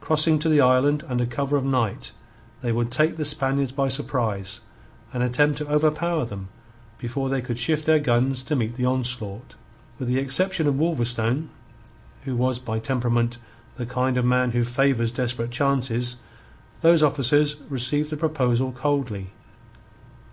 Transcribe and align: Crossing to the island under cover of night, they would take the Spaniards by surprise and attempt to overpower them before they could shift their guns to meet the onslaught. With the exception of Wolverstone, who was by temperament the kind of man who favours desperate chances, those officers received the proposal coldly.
Crossing 0.00 0.40
to 0.40 0.48
the 0.48 0.60
island 0.60 1.04
under 1.06 1.24
cover 1.24 1.56
of 1.56 1.64
night, 1.64 2.10
they 2.60 2.72
would 2.72 2.90
take 2.90 3.14
the 3.14 3.24
Spaniards 3.24 3.70
by 3.70 3.86
surprise 3.86 4.58
and 5.12 5.22
attempt 5.22 5.58
to 5.58 5.72
overpower 5.72 6.24
them 6.24 6.48
before 6.98 7.28
they 7.28 7.40
could 7.40 7.56
shift 7.56 7.86
their 7.86 8.00
guns 8.00 8.42
to 8.42 8.56
meet 8.56 8.74
the 8.74 8.84
onslaught. 8.84 9.54
With 10.00 10.08
the 10.08 10.18
exception 10.18 10.66
of 10.66 10.74
Wolverstone, 10.74 11.50
who 12.24 12.34
was 12.34 12.58
by 12.58 12.80
temperament 12.80 13.38
the 13.76 13.86
kind 13.86 14.16
of 14.16 14.24
man 14.24 14.50
who 14.50 14.64
favours 14.64 15.12
desperate 15.12 15.52
chances, 15.52 16.16
those 16.80 17.04
officers 17.04 17.54
received 17.70 18.10
the 18.10 18.16
proposal 18.16 18.72
coldly. 18.72 19.30